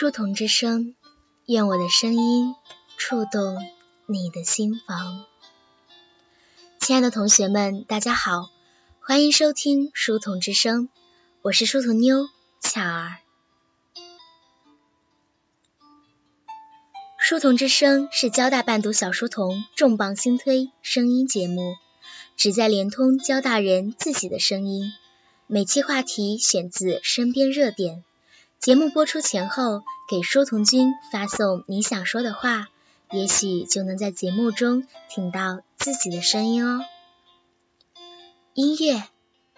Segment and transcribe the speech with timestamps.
[0.00, 0.94] 书童之声，
[1.44, 2.54] 愿我的声音
[2.96, 3.58] 触动
[4.06, 5.26] 你的心房。
[6.80, 8.48] 亲爱的同学们，大家好，
[9.02, 10.88] 欢迎收听书童之声，
[11.42, 12.30] 我是书童妞
[12.62, 13.18] 巧儿。
[17.18, 21.74] 书童之声是交大伴读小书童重磅新推声音节目，
[22.38, 24.90] 旨在连通交大人自己的声音。
[25.46, 28.02] 每期话题选自身边热点。
[28.60, 32.68] 节目播出前后，给书童君发送你想说的话，
[33.10, 36.84] 也许就能在节目中听到自己的声音哦。
[38.52, 39.02] 音乐、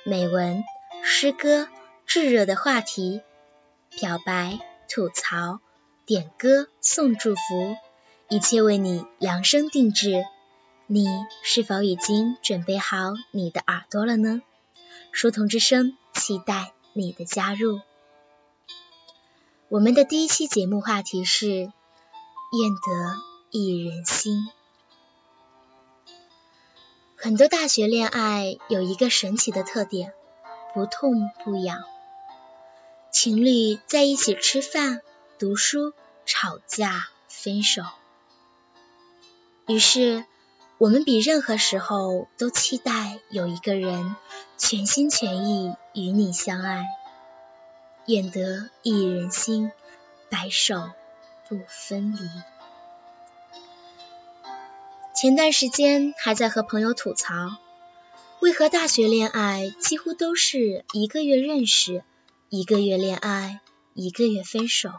[0.04, 0.62] 美文、
[1.02, 1.66] 诗歌、
[2.06, 3.22] 炙热的话题、
[3.98, 5.58] 表白、吐槽、
[6.06, 7.76] 点歌、送祝福，
[8.28, 10.24] 一切为你量身定制。
[10.86, 11.08] 你
[11.42, 14.42] 是否已经准备好你的耳朵了呢？
[15.10, 17.80] 书童之声，期待你的加入。
[19.72, 21.72] 我们的第一期节目话题是“愿
[22.74, 24.46] 得一人心”。
[27.16, 30.12] 很多大学恋爱有一个神奇的特点，
[30.74, 31.84] 不痛不痒。
[33.10, 35.00] 情侣在一起吃饭、
[35.38, 35.94] 读书、
[36.26, 37.82] 吵架、分手。
[39.66, 40.26] 于是，
[40.76, 44.16] 我们比任何时候都期待有一个人
[44.58, 46.84] 全心全意与你相爱。
[48.06, 49.70] 愿得一人心，
[50.28, 50.90] 白首
[51.48, 52.28] 不分离。
[55.14, 57.58] 前段时间还在和朋友吐槽，
[58.40, 62.02] 为何大学恋爱几乎都是一个月认识，
[62.48, 63.60] 一个月恋爱，
[63.94, 64.90] 一个月分手？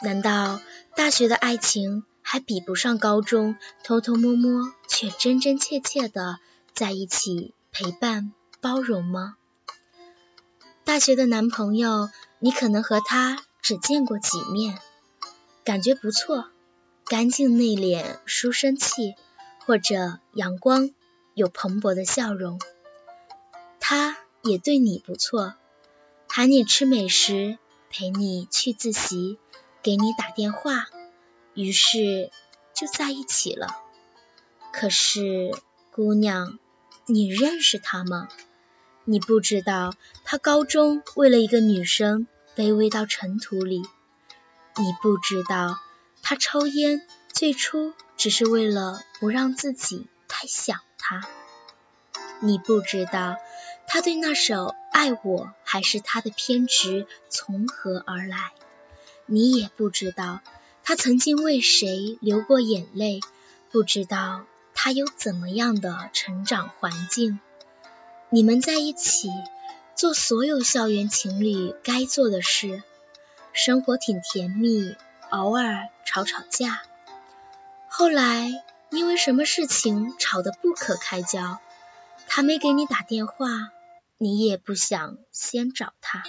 [0.00, 0.60] 难道
[0.94, 6.38] 大学的爱情还比不上高中偷偷摸摸却真真切切的
[6.74, 9.36] 在一起陪伴包容吗？
[10.84, 14.78] 大学的男朋友，你可能和他只见过几面，
[15.64, 16.50] 感觉不错，
[17.06, 19.14] 干净内敛，书生气，
[19.64, 20.90] 或者阳光，
[21.32, 22.60] 有蓬勃的笑容。
[23.80, 25.54] 他也对你不错，
[26.28, 27.56] 喊你吃美食，
[27.88, 29.38] 陪你去自习，
[29.82, 30.86] 给你打电话，
[31.54, 32.30] 于是
[32.74, 33.68] 就在一起了。
[34.70, 35.50] 可是，
[35.90, 36.58] 姑娘，
[37.06, 38.28] 你认识他吗？
[39.06, 39.92] 你不知道，
[40.24, 42.26] 他高中为了一个女生
[42.56, 43.82] 卑微到尘土里；
[44.76, 45.78] 你不知道，
[46.22, 51.20] 他抽烟最初只是为了不让自己太想他；
[52.40, 53.36] 你不知道，
[53.86, 54.54] 他对那首
[54.90, 58.52] 《爱我还是他的偏执》从何而来；
[59.26, 60.40] 你也不知道，
[60.82, 63.20] 他曾经为谁流过眼泪；
[63.70, 67.38] 不知道他有怎么样的成长环境。
[68.30, 69.30] 你们在一起
[69.94, 72.82] 做所有校园情侣该做的事，
[73.52, 74.96] 生活挺甜蜜，
[75.30, 76.82] 偶尔吵吵架。
[77.88, 78.50] 后来
[78.90, 81.60] 因为什么事情吵得不可开交，
[82.26, 83.70] 他没给你打电话，
[84.18, 86.24] 你也不想先找他。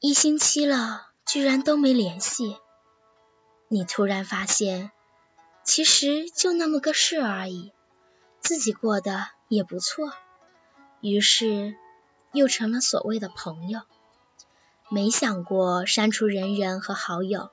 [0.00, 2.58] 一星期了，居然都没联系。
[3.68, 4.90] 你突然发现，
[5.64, 7.72] 其实就那么个事而已，
[8.40, 9.28] 自己过的。
[9.48, 10.12] 也不错，
[11.00, 11.76] 于是
[12.32, 13.82] 又成了所谓的朋友。
[14.88, 17.50] 没想过删除人人和好友，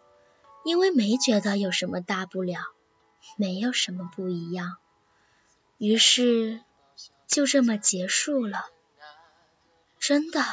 [0.64, 2.60] 因为没觉得有什么大不了，
[3.38, 4.78] 没有什么不一样。
[5.78, 6.62] 于是
[7.28, 8.66] 就这么结束了，
[10.00, 10.44] 真的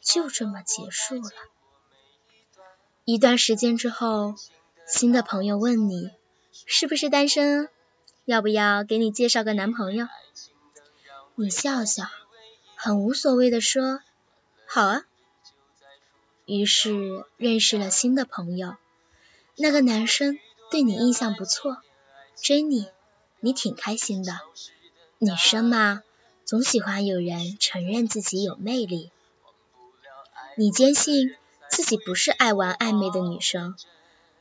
[0.00, 1.30] 就这么结束了。
[3.04, 4.34] 一段时间之后，
[4.86, 6.10] 新的朋友问你
[6.66, 7.68] 是不是单身，
[8.24, 10.06] 要不要给你介绍个男朋友？
[11.36, 12.04] 你笑笑，
[12.76, 14.00] 很无所谓的说
[14.66, 15.02] ：“好啊。”
[16.46, 18.76] 于是认识了新的朋友，
[19.56, 20.38] 那个男生
[20.70, 21.82] 对你印象不错，
[22.40, 22.86] 追你，
[23.40, 24.38] 你挺开心的。
[25.18, 26.04] 女生嘛，
[26.44, 29.10] 总喜欢有人承认自己有魅力。
[30.56, 31.34] 你坚信
[31.68, 33.74] 自己不是爱玩暧昧的女生，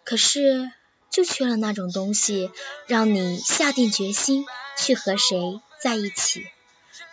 [0.04, 0.72] 可是
[1.10, 2.52] 就缺了那种东西，
[2.86, 4.46] 让你下定决心
[4.78, 6.46] 去和谁在一起。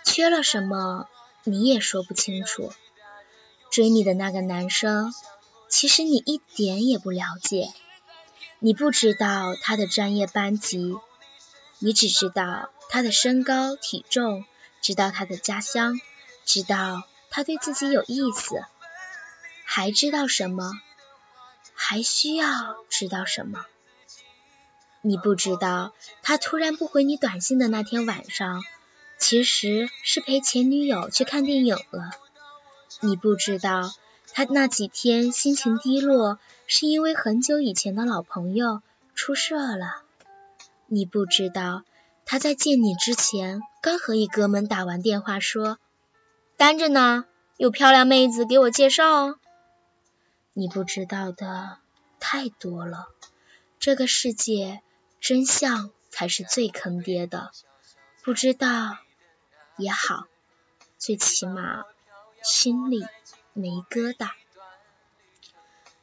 [0.04, 1.08] 缺了什么，
[1.44, 2.72] 你也说不清楚。
[3.70, 5.14] 追你的那个男生，
[5.68, 7.72] 其实你一点也不了解。
[8.58, 10.96] 你不知道他的专业班级，
[11.78, 14.44] 你只知道他的身高体重，
[14.82, 16.00] 知道他的家乡，
[16.44, 18.62] 知道他对自己有意思。
[19.64, 20.72] 还知道什么？
[21.74, 23.64] 还需要知道什么？
[25.00, 28.62] 你不知道他突然不回你短信的那天晚上。
[29.20, 32.10] 其实是陪前女友去看电影了。
[33.00, 33.92] 你不知道，
[34.32, 38.80] 他那几天心情低落，是因为很久以前的老朋友
[39.14, 40.02] 出事了。
[40.86, 41.84] 你不知道，
[42.24, 45.78] 他在见你之前，刚和一哥们打完电话说
[46.56, 47.26] ：“单着呢，
[47.58, 49.38] 有漂亮妹子给我介绍哦。”
[50.54, 51.76] 你不知道的
[52.18, 53.08] 太多了，
[53.78, 54.80] 这个世界
[55.20, 57.50] 真相才是最坑爹的。
[58.22, 58.98] 不知道
[59.80, 60.26] 也好，
[60.98, 61.84] 最起码
[62.42, 63.04] 心里
[63.52, 64.30] 没疙瘩。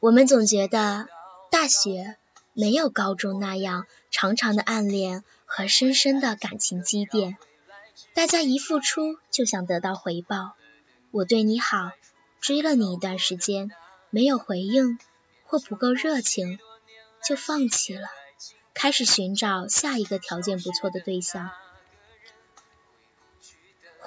[0.00, 1.08] 我们总觉得
[1.50, 2.16] 大学
[2.52, 7.36] 没有高中那样长长的暗恋和深深的感情积淀，
[8.14, 10.54] 大家一付出就想得到回报。
[11.10, 11.92] 我对你好，
[12.40, 13.70] 追了你一段时间。
[14.10, 14.98] 没有回应
[15.44, 16.58] 或不够热情，
[17.22, 18.08] 就放弃了，
[18.72, 21.50] 开始寻找下一个条件不错的对象。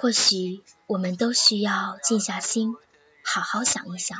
[0.02, 2.74] 或许我们都需要静下心，
[3.22, 4.18] 好好想一想：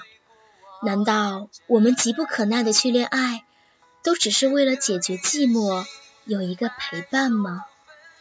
[0.81, 3.45] 难道我们急不可耐的去恋爱，
[4.05, 5.85] 都只是为了解决寂寞，
[6.25, 7.65] 有一个陪伴吗？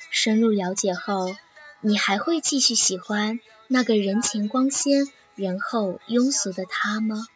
[0.10, 1.36] 深入了解后，
[1.82, 7.28] 你还会继续喜欢那个人前光鲜、人后庸俗的他吗？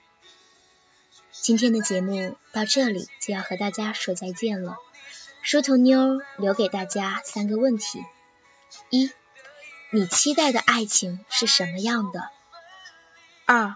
[1.33, 4.77] 今天的节目到这里就要和大家说再见了。
[5.43, 8.03] 梳头妞留给大家三个问题：
[8.89, 9.11] 一、
[9.95, 12.27] 你期待的爱情是什么样的？
[13.45, 13.75] 二、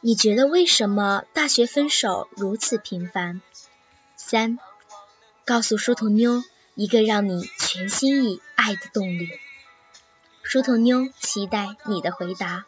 [0.00, 3.42] 你觉得为什么大学分手如此频繁？
[4.16, 4.58] 三、
[5.44, 6.42] 告诉书童妞
[6.74, 9.28] 一个让你全心以爱的动力。
[10.42, 12.64] 书童妞期待你的回答。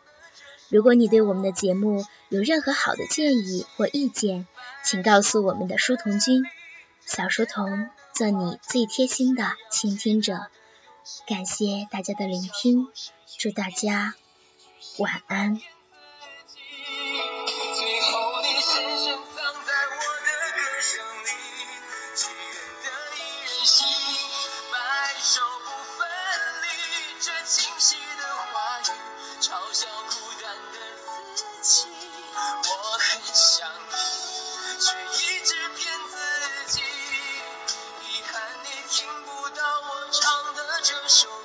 [0.68, 4.46] 如果你对我们的节目有任何好的建议或意见，
[4.84, 6.44] 请告诉我们的书童君，
[7.06, 10.48] 小书童做你最贴心的倾听者。
[11.26, 12.88] 感谢大家的聆听，
[13.38, 14.14] 祝大家
[14.98, 15.60] 晚安。
[40.82, 41.39] 这首。